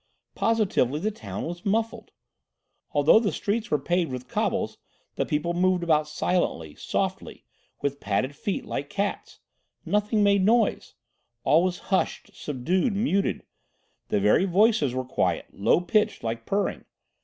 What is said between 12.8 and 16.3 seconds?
muted. The very voices were quiet, low pitched